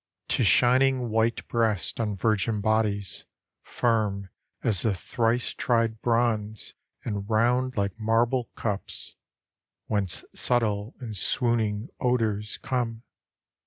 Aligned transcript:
To 0.29 0.43
shining 0.43 1.09
white 1.11 1.47
breasts 1.47 1.99
on 1.99 2.15
virgin 2.15 2.59
bodies. 2.59 3.25
Firm 3.61 4.29
as 4.63 4.81
the 4.81 4.95
thrice 4.95 5.53
tried 5.53 6.01
bronze 6.01 6.73
And 7.05 7.29
round 7.29 7.77
like 7.77 7.99
marble 7.99 8.45
cups. 8.55 9.13
Whence 9.85 10.25
subtle 10.33 10.95
and 10.99 11.15
swooning 11.15 11.89
odours 11.99 12.57
come. 12.63 13.03